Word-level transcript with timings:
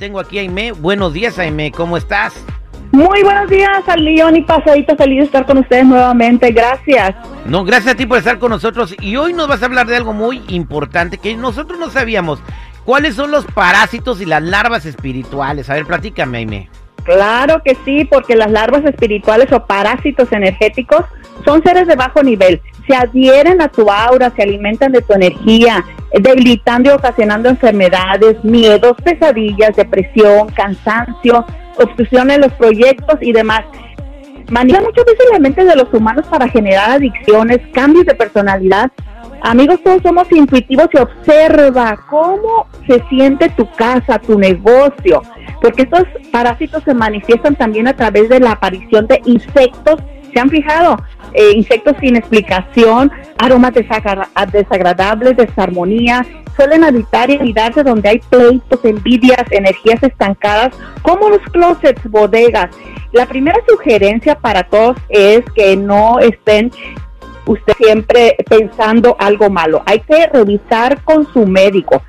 tengo 0.00 0.18
aquí 0.18 0.38
a 0.38 0.40
Aime. 0.40 0.72
Buenos 0.72 1.12
días, 1.12 1.38
Aime, 1.38 1.70
¿cómo 1.70 1.96
estás? 1.96 2.34
Muy 2.90 3.22
buenos 3.22 3.48
días 3.48 3.86
al 3.86 4.02
millón 4.02 4.34
y 4.34 4.40
pasadito, 4.40 4.96
feliz 4.96 5.18
de 5.18 5.24
estar 5.26 5.46
con 5.46 5.58
ustedes 5.58 5.84
nuevamente, 5.84 6.50
gracias. 6.50 7.14
No, 7.44 7.64
gracias 7.64 7.94
a 7.94 7.96
ti 7.96 8.06
por 8.06 8.18
estar 8.18 8.40
con 8.40 8.50
nosotros 8.50 8.96
y 8.98 9.14
hoy 9.14 9.32
nos 9.32 9.46
vas 9.46 9.62
a 9.62 9.66
hablar 9.66 9.86
de 9.86 9.94
algo 9.94 10.12
muy 10.12 10.42
importante 10.48 11.18
que 11.18 11.36
nosotros 11.36 11.78
no 11.78 11.90
sabíamos. 11.90 12.42
¿Cuáles 12.84 13.14
son 13.14 13.30
los 13.30 13.44
parásitos 13.44 14.20
y 14.20 14.26
las 14.26 14.42
larvas 14.42 14.86
espirituales? 14.86 15.70
A 15.70 15.74
ver, 15.74 15.86
platícame, 15.86 16.38
Aime. 16.38 16.70
Claro 17.04 17.62
que 17.64 17.76
sí, 17.84 18.04
porque 18.04 18.36
las 18.36 18.50
larvas 18.50 18.84
espirituales 18.84 19.50
o 19.52 19.64
parásitos 19.66 20.30
energéticos 20.32 21.04
son 21.44 21.62
seres 21.62 21.86
de 21.86 21.96
bajo 21.96 22.22
nivel. 22.22 22.60
Se 22.86 22.94
adhieren 22.94 23.60
a 23.62 23.68
tu 23.68 23.90
aura, 23.90 24.30
se 24.34 24.42
alimentan 24.42 24.92
de 24.92 25.02
tu 25.02 25.12
energía, 25.12 25.84
debilitando 26.12 26.90
y 26.90 26.92
ocasionando 26.92 27.48
enfermedades, 27.48 28.42
miedos, 28.44 28.96
pesadillas, 29.02 29.76
depresión, 29.76 30.48
cansancio, 30.48 31.44
obstrucción 31.78 32.30
en 32.30 32.42
los 32.42 32.52
proyectos 32.54 33.16
y 33.20 33.32
demás. 33.32 33.64
Manipulan 34.50 34.84
muchas 34.84 35.04
veces 35.04 35.26
la 35.32 35.38
mente 35.38 35.64
de 35.64 35.76
los 35.76 35.92
humanos 35.94 36.26
para 36.28 36.48
generar 36.48 36.90
adicciones, 36.90 37.60
cambios 37.72 38.04
de 38.06 38.14
personalidad. 38.14 38.90
Amigos, 39.42 39.80
todos 39.82 40.02
somos 40.02 40.30
intuitivos 40.32 40.88
y 40.92 40.98
observa 40.98 41.98
cómo 42.08 42.66
se 42.86 43.02
siente 43.08 43.48
tu 43.50 43.66
casa, 43.72 44.18
tu 44.18 44.38
negocio, 44.38 45.22
porque 45.62 45.82
estos 45.82 46.04
parásitos 46.30 46.82
se 46.84 46.92
manifiestan 46.92 47.56
también 47.56 47.88
a 47.88 47.96
través 47.96 48.28
de 48.28 48.40
la 48.40 48.52
aparición 48.52 49.06
de 49.06 49.20
insectos. 49.24 49.96
¿Se 50.32 50.38
han 50.38 50.50
fijado? 50.50 50.96
Eh, 51.32 51.52
insectos 51.54 51.96
sin 52.00 52.16
explicación, 52.16 53.10
aromas 53.38 53.72
desagradables, 53.72 55.36
desarmonía, 55.36 56.24
suelen 56.56 56.84
habitar 56.84 57.30
y 57.30 57.36
anidarse 57.36 57.82
donde 57.82 58.10
hay 58.10 58.18
pleitos, 58.18 58.84
envidias, 58.84 59.44
energías 59.50 60.02
estancadas, 60.02 60.74
como 61.02 61.30
los 61.30 61.40
closets, 61.50 62.02
bodegas. 62.10 62.70
La 63.12 63.26
primera 63.26 63.58
sugerencia 63.66 64.38
para 64.38 64.64
todos 64.64 64.96
es 65.08 65.42
que 65.54 65.76
no 65.76 66.18
estén 66.20 66.70
usted 67.46 67.72
siempre 67.76 68.36
pensando 68.48 69.16
algo 69.18 69.50
malo. 69.50 69.82
Hay 69.86 70.00
que 70.00 70.26
revisar 70.26 71.02
con 71.02 71.30
su 71.32 71.46
médico, 71.46 72.02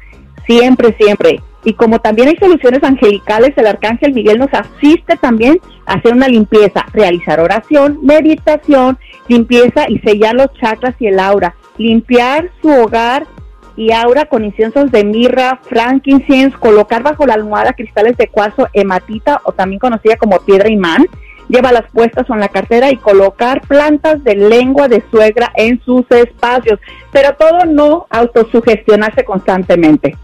siempre, 0.46 0.96
siempre. 1.00 1.42
Y 1.64 1.74
como 1.74 2.00
también 2.00 2.30
hay 2.30 2.38
soluciones 2.38 2.84
angelicales, 2.84 3.52
el 3.56 3.68
arcángel 3.68 4.14
Miguel 4.14 4.40
nos 4.40 4.50
asiste 4.54 5.16
también 5.18 5.60
a 5.86 5.94
hacer 5.94 6.14
una 6.14 6.28
limpieza, 6.28 6.86
realizar 6.92 7.40
oración, 7.40 8.00
meditación, 8.02 8.98
limpieza 9.28 9.88
y 9.88 10.00
sellar 10.00 10.36
los 10.36 10.52
chakras 10.54 10.96
y 11.00 11.08
el 11.08 11.20
aura, 11.20 11.56
limpiar 11.78 12.50
su 12.62 12.70
hogar 12.70 13.28
y 13.76 13.92
aura 13.92 14.26
con 14.26 14.44
inciensos 14.44 14.92
de 14.92 15.04
mirra, 15.04 15.60
frankincense, 15.70 16.58
colocar 16.58 17.04
bajo 17.04 17.26
la 17.26 17.36
almohada 17.36 17.74
cristales 17.74 18.18
de 18.18 18.28
cuarzo 18.28 18.68
hematita 18.74 19.42
o 19.44 19.52
también 19.52 19.80
conocida 19.80 20.18
como 20.18 20.40
piedra 20.40 20.70
imán, 20.70 21.08
las 21.60 21.84
puestas 21.92 22.30
en 22.30 22.40
la 22.40 22.48
cartera 22.48 22.90
y 22.92 22.98
colocar 22.98 23.62
plantas 23.62 24.24
de 24.24 24.36
lengua 24.36 24.88
de 24.88 25.04
suegra 25.12 25.52
en 25.56 25.84
sus 25.84 26.10
espacios, 26.10 26.80
pero 27.12 27.36
todo 27.36 27.66
no 27.66 28.08
autosugestionarse 28.10 29.26
constantemente. 29.26 30.16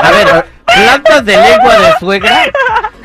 A 0.00 0.10
ver, 0.12 0.44
plantas 0.64 1.24
de 1.24 1.36
lengua 1.36 1.78
de 1.80 1.92
suegra, 1.98 2.44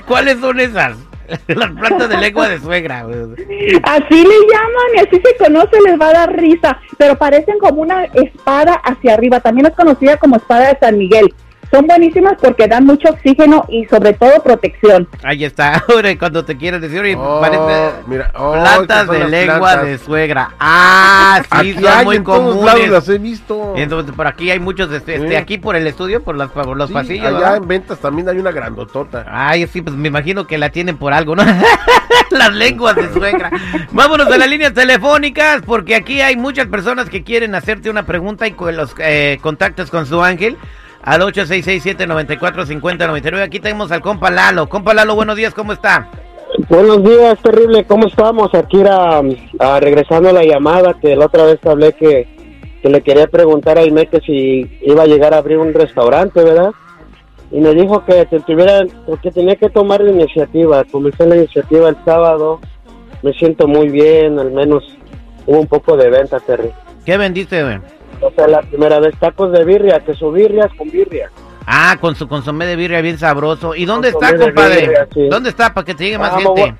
¿cuáles 0.07 0.40
son 0.40 0.59
esas? 0.59 0.97
Las 1.47 1.72
plantas 1.72 2.09
de 2.09 2.17
lengua 2.17 2.50
de 2.50 2.59
suegra. 2.59 3.00
Así 3.00 4.23
le 4.23 4.35
llaman 4.51 4.90
y 4.95 5.00
así 5.00 5.22
se 5.23 5.44
conoce, 5.44 5.79
les 5.85 6.00
va 6.00 6.09
a 6.09 6.13
dar 6.13 6.35
risa, 6.35 6.78
pero 6.97 7.17
parecen 7.17 7.57
como 7.59 7.81
una 7.81 8.03
espada 8.06 8.73
hacia 8.84 9.13
arriba. 9.13 9.40
También 9.40 9.67
es 9.67 9.73
conocida 9.73 10.17
como 10.17 10.35
espada 10.35 10.67
de 10.67 10.79
San 10.79 10.97
Miguel. 10.97 11.34
Son 11.71 11.87
buenísimas 11.87 12.33
porque 12.41 12.67
dan 12.67 12.85
mucho 12.85 13.09
oxígeno 13.09 13.65
y 13.69 13.85
sobre 13.85 14.11
todo 14.13 14.43
protección. 14.43 15.07
Ahí 15.23 15.45
está, 15.45 15.81
ahora 15.89 16.17
cuando 16.17 16.43
te 16.43 16.57
quieres 16.57 16.81
decir, 16.81 16.99
oye, 16.99 17.15
oh, 17.15 17.39
parece 17.39 17.95
mira, 18.07 18.31
oh, 18.35 18.51
plantas 18.51 19.07
de 19.09 19.27
lengua 19.29 19.77
de 19.77 19.97
suegra. 19.97 20.51
Ah, 20.59 21.41
sí, 21.61 21.73
son 21.73 22.03
muy 22.03 22.19
comunes. 22.21 22.89
las 22.89 23.07
he 23.07 23.17
visto. 23.17 23.73
Entonces, 23.77 24.13
por 24.13 24.27
aquí 24.27 24.51
hay 24.51 24.59
muchos, 24.59 24.91
este, 24.91 25.15
este 25.15 25.37
aquí 25.37 25.57
por 25.57 25.77
el 25.77 25.87
estudio, 25.87 26.21
por, 26.21 26.35
las, 26.35 26.49
por 26.51 26.75
los 26.75 26.91
pasillos. 26.91 27.33
Allá 27.33 27.55
en 27.55 27.67
ventas 27.67 27.99
también 27.99 28.27
hay 28.27 28.37
una 28.37 28.51
grandotota. 28.51 29.25
Ay, 29.29 29.65
sí, 29.67 29.81
pues 29.81 29.95
me 29.95 30.09
imagino 30.09 30.45
que 30.47 30.57
la 30.57 30.69
tienen 30.69 30.97
por 30.97 31.13
algo, 31.13 31.37
¿no? 31.37 31.43
las 32.31 32.53
lenguas 32.53 32.95
de 32.95 33.13
suegra. 33.13 33.49
Vámonos 33.91 34.27
a 34.27 34.37
las 34.37 34.49
líneas 34.49 34.73
telefónicas 34.73 35.61
porque 35.65 35.95
aquí 35.95 36.21
hay 36.21 36.35
muchas 36.35 36.67
personas 36.67 37.09
que 37.09 37.23
quieren 37.23 37.55
hacerte 37.55 37.89
una 37.89 38.03
pregunta 38.03 38.45
y 38.47 38.51
con 38.51 38.75
los 38.75 38.93
eh, 38.99 39.37
contactos 39.41 39.89
con 39.89 40.05
su 40.05 40.21
ángel 40.21 40.57
al 41.03 41.22
8667-945099. 41.22 43.41
Aquí 43.41 43.59
tenemos 43.59 43.91
al 43.91 44.01
compa 44.01 44.31
Lalo. 44.31 44.69
Compa 44.69 44.94
Lalo, 44.94 45.16
buenos 45.16 45.35
días, 45.35 45.53
¿cómo 45.53 45.73
está? 45.73 46.07
Buenos 46.69 47.03
días, 47.03 47.38
terrible, 47.41 47.84
¿cómo 47.85 48.07
estamos? 48.07 48.53
Aquí 48.53 48.79
era 48.81 49.22
regresando 49.79 50.29
a 50.29 50.34
la 50.34 50.44
llamada 50.44 50.95
que 51.01 51.16
la 51.16 51.25
otra 51.25 51.45
vez 51.45 51.66
hablé 51.66 51.94
que, 51.94 52.28
que 52.81 52.90
le 52.90 53.01
quería 53.01 53.28
preguntar 53.28 53.78
a 53.78 53.85
Inés 53.85 54.09
que 54.09 54.19
si 54.19 54.69
iba 54.81 55.03
a 55.03 55.07
llegar 55.07 55.34
a 55.34 55.38
abrir 55.38 55.59
un 55.59 55.73
restaurante, 55.73 56.44
¿verdad? 56.44 56.72
Y 57.51 57.59
me 57.59 57.73
dijo 57.73 58.03
que 58.06 58.25
tuviera, 58.45 58.85
porque 59.06 59.31
tenía 59.31 59.56
que 59.56 59.69
tomar 59.69 60.01
la 60.01 60.11
iniciativa. 60.11 60.84
Comencé 60.85 61.25
la 61.25 61.38
iniciativa 61.38 61.88
el 61.90 61.95
sábado, 62.06 62.59
me 63.23 63.34
siento 63.34 63.67
muy 63.67 63.90
bien, 63.90 64.40
al 64.40 64.51
menos 64.51 64.84
hubo 65.45 65.59
un 65.59 65.67
poco 65.67 65.97
de 65.97 66.09
venta, 66.09 66.40
Terry. 66.40 66.72
¿Qué 67.06 67.17
vendiste, 67.17 67.61
güey? 67.63 67.79
O 68.19 68.31
sea, 68.31 68.47
la 68.47 68.61
primera 68.61 68.99
vez 68.99 69.16
tacos 69.19 69.51
de 69.51 69.63
birria, 69.63 69.99
queso 69.99 70.31
birrias 70.31 70.72
con 70.77 70.89
birria. 70.89 71.31
Ah, 71.66 71.97
con 72.01 72.16
su 72.16 72.27
consomé 72.27 72.66
de 72.66 72.75
birria 72.75 73.01
bien 73.01 73.17
sabroso. 73.17 73.75
¿Y 73.75 73.85
dónde 73.85 74.09
está, 74.09 74.35
compadre? 74.38 75.07
¿Dónde 75.29 75.49
está 75.49 75.73
para 75.73 75.85
que 75.85 75.94
te 75.94 76.05
llegue 76.05 76.17
más 76.17 76.35
gente? 76.35 76.75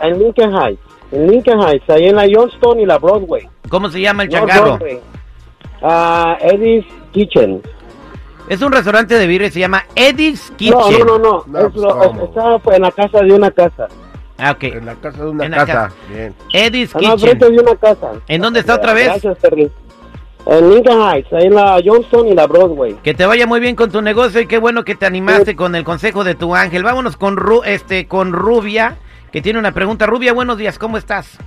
En 0.00 0.18
Lincoln 0.18 0.54
Heights. 0.54 0.80
En 1.12 1.30
Lincoln 1.30 1.60
Heights, 1.60 1.88
ahí 1.90 2.06
en 2.06 2.16
la 2.16 2.26
Johnston 2.32 2.80
y 2.80 2.86
la 2.86 2.98
Broadway. 2.98 3.48
¿Cómo 3.68 3.90
se 3.90 4.00
llama 4.00 4.24
el 4.24 4.28
changarro? 4.28 4.78
Uh, 5.82 6.34
Eddie's 6.40 6.86
Kitchen. 7.12 7.60
Es 8.48 8.60
un 8.62 8.72
restaurante 8.72 9.14
de 9.14 9.26
birria, 9.26 9.50
se 9.50 9.60
llama 9.60 9.84
Eddie's 9.94 10.52
Kitchen. 10.56 11.06
No, 11.06 11.18
no, 11.18 11.44
no, 11.46 11.68
no. 11.68 11.70
Pues, 11.70 12.28
está 12.28 12.76
en 12.76 12.82
la 12.82 12.90
casa 12.90 13.20
de 13.20 13.32
una 13.32 13.50
casa. 13.50 13.88
Ah, 14.36 14.50
ok. 14.50 14.64
En 14.64 14.86
la 14.86 14.94
casa 14.96 15.24
de 15.24 15.30
una 15.30 15.50
casa. 15.50 15.92
Bien. 16.08 16.34
Eddie's 16.52 16.92
Kitchen. 16.92 17.18
frente 17.18 17.50
de 17.50 17.58
una 17.58 17.76
casa. 17.76 18.12
¿En 18.26 18.40
dónde 18.42 18.60
está 18.60 18.74
otra 18.74 18.92
vez? 18.92 19.06
Gracias, 19.06 19.38
Terry. 19.38 19.70
En 20.46 20.70
Lincoln 20.70 21.00
Heights, 21.00 21.32
ahí 21.32 21.46
en 21.46 21.54
la 21.54 21.80
Johnson 21.84 22.28
y 22.28 22.34
la 22.34 22.46
Broadway. 22.46 22.96
Que 23.02 23.14
te 23.14 23.24
vaya 23.24 23.46
muy 23.46 23.60
bien 23.60 23.76
con 23.76 23.90
tu 23.90 24.02
negocio 24.02 24.40
y 24.40 24.46
qué 24.46 24.58
bueno 24.58 24.84
que 24.84 24.94
te 24.94 25.06
animaste 25.06 25.56
con 25.56 25.74
el 25.74 25.84
consejo 25.84 26.22
de 26.22 26.34
tu 26.34 26.54
ángel. 26.54 26.82
Vámonos 26.82 27.16
con 27.16 27.36
Ru 27.36 27.62
este 27.64 28.06
con 28.06 28.32
Rubia, 28.32 28.98
que 29.32 29.40
tiene 29.40 29.58
una 29.58 29.72
pregunta. 29.72 30.06
Rubia, 30.06 30.34
buenos 30.34 30.58
días, 30.58 30.78
¿cómo 30.78 30.98
estás? 30.98 31.38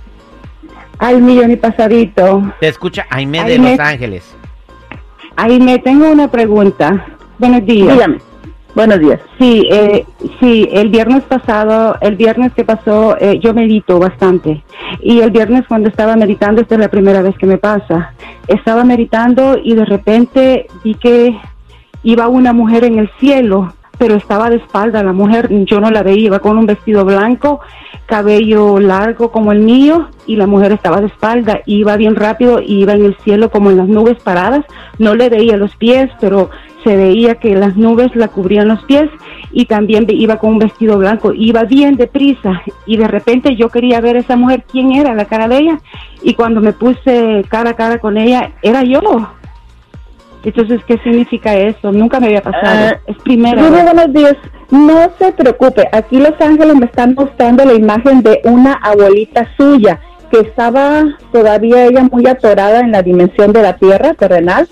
Ay, 0.98 1.20
millón 1.20 1.52
y 1.52 1.56
pasadito. 1.56 2.42
Te 2.60 2.68
escucha 2.68 3.06
Aime 3.08 3.44
de 3.44 3.58
Los 3.58 3.78
Ángeles. 3.78 4.34
Aime, 5.36 5.78
tengo 5.78 6.10
una 6.10 6.28
pregunta. 6.28 7.06
Buenos 7.38 7.64
días. 7.64 7.94
Dígame. 7.94 8.27
Buenos 8.78 9.00
días. 9.00 9.18
Sí, 9.40 9.66
eh, 9.72 10.06
sí, 10.38 10.68
el 10.70 10.88
viernes 10.90 11.24
pasado, 11.24 11.96
el 12.00 12.14
viernes 12.14 12.52
que 12.52 12.64
pasó, 12.64 13.16
eh, 13.18 13.40
yo 13.40 13.52
medito 13.52 13.98
bastante. 13.98 14.62
Y 15.02 15.18
el 15.18 15.32
viernes 15.32 15.64
cuando 15.66 15.88
estaba 15.88 16.14
meditando, 16.14 16.60
esta 16.60 16.76
es 16.76 16.80
la 16.82 16.88
primera 16.88 17.20
vez 17.20 17.36
que 17.38 17.46
me 17.46 17.58
pasa, 17.58 18.14
estaba 18.46 18.84
meditando 18.84 19.58
y 19.60 19.74
de 19.74 19.84
repente 19.84 20.68
vi 20.84 20.94
que 20.94 21.36
iba 22.04 22.28
una 22.28 22.52
mujer 22.52 22.84
en 22.84 23.00
el 23.00 23.10
cielo, 23.18 23.74
pero 23.98 24.14
estaba 24.14 24.48
de 24.48 24.58
espalda. 24.58 25.02
La 25.02 25.12
mujer, 25.12 25.48
yo 25.64 25.80
no 25.80 25.90
la 25.90 26.04
veía, 26.04 26.26
iba 26.26 26.38
con 26.38 26.56
un 26.56 26.66
vestido 26.66 27.04
blanco, 27.04 27.58
cabello 28.06 28.78
largo 28.78 29.32
como 29.32 29.50
el 29.50 29.58
mío, 29.58 30.08
y 30.24 30.36
la 30.36 30.46
mujer 30.46 30.70
estaba 30.70 31.00
de 31.00 31.08
espalda, 31.08 31.62
iba 31.66 31.96
bien 31.96 32.14
rápido, 32.14 32.60
iba 32.64 32.92
en 32.92 33.04
el 33.04 33.16
cielo 33.24 33.50
como 33.50 33.70
en 33.70 33.78
las 33.78 33.88
nubes 33.88 34.22
paradas. 34.22 34.64
No 35.00 35.16
le 35.16 35.30
veía 35.30 35.56
los 35.56 35.74
pies, 35.74 36.10
pero 36.20 36.50
se 36.88 36.96
veía 36.96 37.34
que 37.34 37.54
las 37.54 37.76
nubes 37.76 38.16
la 38.16 38.28
cubrían 38.28 38.68
los 38.68 38.82
pies 38.84 39.10
y 39.52 39.66
también 39.66 40.06
iba 40.08 40.38
con 40.38 40.52
un 40.52 40.58
vestido 40.58 40.96
blanco, 40.96 41.34
iba 41.34 41.64
bien 41.64 41.96
deprisa 41.96 42.62
y 42.86 42.96
de 42.96 43.06
repente 43.06 43.56
yo 43.56 43.68
quería 43.68 44.00
ver 44.00 44.16
a 44.16 44.20
esa 44.20 44.36
mujer 44.36 44.64
quién 44.70 44.92
era, 44.92 45.14
la 45.14 45.26
cara 45.26 45.48
de 45.48 45.58
ella 45.58 45.78
y 46.22 46.32
cuando 46.32 46.62
me 46.62 46.72
puse 46.72 47.44
cara 47.50 47.70
a 47.70 47.74
cara 47.74 47.98
con 47.98 48.16
ella 48.16 48.52
era 48.62 48.84
yo. 48.84 49.00
Entonces, 50.44 50.80
¿qué 50.86 50.96
significa 51.04 51.54
eso? 51.54 51.92
Nunca 51.92 52.20
me 52.20 52.28
había 52.28 52.40
pasado. 52.40 52.94
Ah, 52.94 53.00
es 53.06 53.18
primera. 53.18 53.60
Muy 53.60 53.82
buenos 53.82 54.12
días. 54.14 54.36
No 54.70 55.10
se 55.18 55.32
preocupe. 55.32 55.86
Aquí 55.92 56.16
Los 56.16 56.40
Ángeles 56.40 56.74
me 56.76 56.86
están 56.86 57.14
mostrando 57.14 57.66
la 57.66 57.74
imagen 57.74 58.22
de 58.22 58.40
una 58.44 58.74
abuelita 58.74 59.46
suya 59.58 60.00
que 60.30 60.40
estaba 60.40 61.04
todavía 61.32 61.84
ella 61.84 62.08
muy 62.10 62.26
atorada 62.26 62.80
en 62.80 62.92
la 62.92 63.02
dimensión 63.02 63.52
de 63.52 63.62
la 63.62 63.76
tierra 63.76 64.14
terrenal 64.14 64.68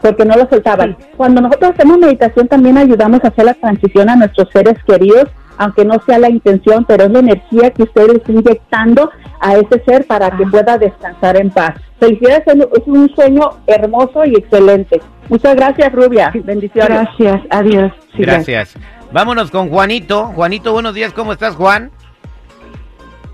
porque 0.00 0.24
no 0.24 0.36
lo 0.36 0.48
soltaban. 0.48 0.96
Cuando 1.16 1.40
nosotros 1.40 1.72
hacemos 1.72 1.98
meditación 1.98 2.48
también 2.48 2.78
ayudamos 2.78 3.20
a 3.24 3.28
hacer 3.28 3.44
la 3.44 3.54
transición 3.54 4.08
a 4.08 4.16
nuestros 4.16 4.48
seres 4.52 4.74
queridos, 4.84 5.24
aunque 5.58 5.84
no 5.84 6.00
sea 6.06 6.18
la 6.18 6.30
intención, 6.30 6.84
pero 6.86 7.04
es 7.04 7.10
la 7.10 7.18
energía 7.18 7.70
que 7.70 7.82
usted 7.82 8.16
está 8.16 8.32
inyectando 8.32 9.10
a 9.40 9.56
ese 9.56 9.82
ser 9.84 10.06
para 10.06 10.30
que 10.30 10.46
pueda 10.46 10.78
descansar 10.78 11.36
en 11.36 11.50
paz. 11.50 11.74
Felicidades, 11.98 12.44
es 12.46 12.82
un 12.86 13.10
sueño 13.14 13.50
hermoso 13.66 14.24
y 14.24 14.36
excelente. 14.36 15.00
Muchas 15.28 15.54
gracias, 15.54 15.92
Rubia. 15.92 16.32
Bendiciones. 16.44 16.88
Gracias, 16.88 17.42
adiós. 17.50 17.92
Sí, 18.16 18.22
gracias. 18.22 18.74
Vámonos 19.12 19.50
con 19.50 19.68
Juanito. 19.68 20.28
Juanito, 20.28 20.72
buenos 20.72 20.94
días, 20.94 21.12
¿cómo 21.12 21.32
estás, 21.32 21.56
Juan? 21.56 21.90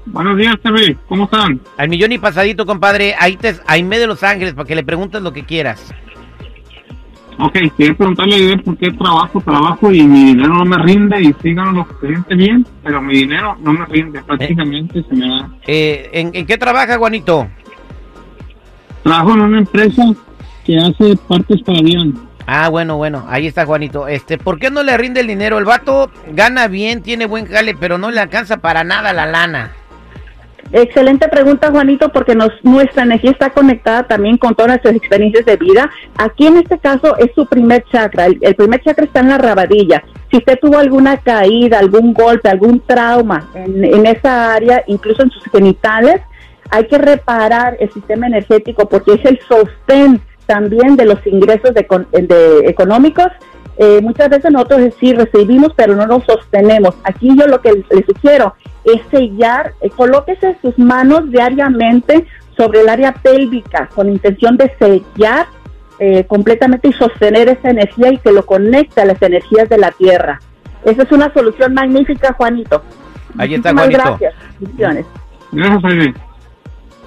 Buenos 0.06 0.36
días, 0.36 0.54
TV. 0.62 0.96
¿Cómo 1.08 1.24
están? 1.24 1.60
Al 1.76 1.88
millón 1.88 2.12
y 2.12 2.18
pasadito, 2.18 2.64
compadre. 2.64 3.14
Ahí 3.18 3.36
te, 3.36 3.54
Aime 3.66 3.98
de 3.98 4.06
Los 4.06 4.22
Ángeles, 4.22 4.54
para 4.54 4.66
que 4.66 4.74
le 4.74 4.84
preguntes 4.84 5.20
lo 5.20 5.32
que 5.32 5.44
quieras. 5.44 5.92
Ok, 7.38 7.58
quiero 7.76 7.96
preguntarle 7.96 8.56
por 8.58 8.78
qué 8.78 8.90
trabajo, 8.92 9.40
trabajo 9.42 9.92
y 9.92 10.02
mi 10.02 10.24
dinero 10.26 10.54
no 10.54 10.64
me 10.64 10.78
rinde 10.78 11.20
y 11.20 11.34
sí 11.42 11.52
gano 11.52 11.72
lo 11.72 11.86
suficiente 11.86 12.34
bien, 12.34 12.66
pero 12.82 13.02
mi 13.02 13.14
dinero 13.14 13.56
no 13.60 13.74
me 13.74 13.84
rinde, 13.86 14.22
prácticamente 14.22 15.04
se 15.06 15.14
me 15.14 15.28
da. 15.28 15.50
Eh, 15.66 16.08
¿en, 16.12 16.30
¿En 16.32 16.46
qué 16.46 16.56
trabaja, 16.56 16.96
Juanito? 16.96 17.46
Trabajo 19.02 19.34
en 19.34 19.40
una 19.42 19.58
empresa 19.58 20.02
que 20.64 20.78
hace 20.78 21.16
partes 21.28 21.62
para 21.62 21.78
avión. 21.78 22.26
Ah, 22.46 22.68
bueno, 22.68 22.96
bueno, 22.96 23.24
ahí 23.28 23.46
está 23.46 23.66
Juanito. 23.66 24.08
Este, 24.08 24.38
¿por 24.38 24.58
qué 24.58 24.70
no 24.70 24.82
le 24.82 24.96
rinde 24.96 25.20
el 25.20 25.26
dinero? 25.26 25.58
El 25.58 25.64
vato 25.64 26.10
gana 26.32 26.68
bien, 26.68 27.02
tiene 27.02 27.26
buen 27.26 27.46
jale, 27.46 27.74
pero 27.74 27.98
no 27.98 28.10
le 28.10 28.20
alcanza 28.20 28.58
para 28.58 28.82
nada 28.82 29.12
la 29.12 29.26
lana. 29.26 29.72
Excelente 30.72 31.28
pregunta, 31.28 31.70
Juanito, 31.70 32.10
porque 32.10 32.34
nos, 32.34 32.50
nuestra 32.62 33.04
energía 33.04 33.30
está 33.30 33.50
conectada 33.50 34.02
también 34.02 34.36
con 34.36 34.54
todas 34.54 34.70
nuestras 34.70 34.96
experiencias 34.96 35.44
de 35.46 35.56
vida. 35.56 35.90
Aquí 36.16 36.46
en 36.46 36.56
este 36.56 36.78
caso 36.78 37.16
es 37.18 37.30
su 37.34 37.46
primer 37.46 37.84
chakra. 37.84 38.26
El, 38.26 38.54
primer 38.54 38.82
chakra 38.82 39.04
está 39.04 39.20
en 39.20 39.28
la 39.28 39.38
rabadilla. 39.38 40.02
Si 40.30 40.38
usted 40.38 40.58
tuvo 40.60 40.78
alguna 40.78 41.18
caída, 41.18 41.78
algún 41.78 42.12
golpe, 42.12 42.48
algún 42.48 42.80
trauma 42.80 43.48
en, 43.54 44.06
esa 44.06 44.54
área, 44.54 44.82
incluso 44.88 45.22
en 45.22 45.30
sus 45.30 45.44
genitales, 45.44 46.20
hay 46.70 46.86
que 46.88 46.98
reparar 46.98 47.76
el 47.78 47.92
sistema 47.92 48.26
energético 48.26 48.88
porque 48.88 49.14
es 49.14 49.24
el 49.24 49.38
sostén 49.48 50.20
también 50.46 50.96
de 50.96 51.04
los 51.04 51.24
ingresos 51.26 51.70
económicos. 52.64 53.28
Eh, 53.78 54.00
muchas 54.02 54.30
veces 54.30 54.50
nosotros 54.50 54.94
sí 54.98 55.12
recibimos, 55.12 55.72
pero 55.76 55.94
no 55.94 56.06
nos 56.06 56.24
sostenemos. 56.24 56.96
Aquí 57.04 57.28
yo 57.38 57.46
lo 57.46 57.60
que 57.60 57.72
le 57.72 58.04
sugiero 58.04 58.54
es 58.86 59.02
sellar, 59.10 59.74
eh, 59.80 59.90
colóquese 59.90 60.56
sus 60.62 60.78
manos 60.78 61.30
diariamente 61.30 62.26
sobre 62.56 62.80
el 62.80 62.88
área 62.88 63.12
pélvica 63.12 63.88
con 63.94 64.08
intención 64.08 64.56
de 64.56 64.74
sellar 64.78 65.46
eh, 65.98 66.24
completamente 66.24 66.88
y 66.88 66.92
sostener 66.92 67.48
esa 67.48 67.70
energía 67.70 68.12
y 68.12 68.18
que 68.18 68.32
lo 68.32 68.46
conecte 68.46 69.00
a 69.00 69.04
las 69.04 69.20
energías 69.20 69.68
de 69.68 69.78
la 69.78 69.90
tierra. 69.90 70.40
Esa 70.84 71.02
es 71.02 71.12
una 71.12 71.32
solución 71.32 71.74
magnífica, 71.74 72.32
Juanito. 72.34 72.82
Ahí 73.36 73.54
está, 73.54 73.72
Juanito. 73.72 73.98
Gracias. 73.98 74.34
Gracias, 75.52 76.14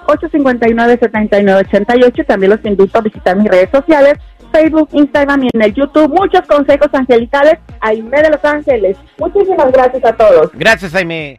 818-859-7988. 0.05 2.25
También 2.27 2.51
los 2.51 2.63
invito 2.63 2.99
a 2.99 3.01
visitar 3.01 3.35
mis 3.35 3.49
redes 3.49 3.71
sociales, 3.71 4.19
Facebook, 4.51 4.89
Instagram 4.91 5.45
y 5.45 5.49
en 5.51 5.63
el 5.63 5.73
YouTube. 5.73 6.09
Muchos 6.09 6.41
consejos 6.41 6.89
angelicales. 6.93 7.55
Aime 7.81 8.21
de 8.21 8.29
Los 8.29 8.45
Ángeles. 8.45 8.97
Muchísimas 9.17 9.71
gracias 9.71 10.05
a 10.05 10.13
todos. 10.13 10.51
Gracias, 10.53 10.93
Aime. 10.93 11.33